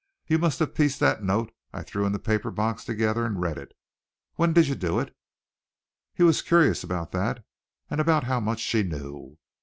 You 0.25 0.39
must 0.39 0.57
have 0.57 0.73
pieced 0.73 0.99
that 1.01 1.21
note 1.23 1.53
I 1.71 1.83
threw 1.83 2.07
in 2.07 2.11
the 2.11 2.17
paper 2.17 2.49
box 2.49 2.83
together 2.83 3.23
and 3.23 3.39
read 3.39 3.59
it. 3.59 3.77
When 4.33 4.51
did 4.51 4.67
you 4.67 4.73
do 4.73 4.97
it?" 4.99 5.15
He 6.15 6.23
was 6.23 6.41
curious 6.41 6.83
about 6.83 7.11
that 7.11 7.45
and 7.87 8.01
about 8.01 8.23
how 8.23 8.39
much 8.39 8.61
she 8.61 8.81
knew. 8.81 9.37